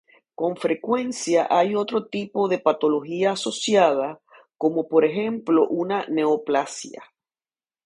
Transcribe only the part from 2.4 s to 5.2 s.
de patología asociada, como por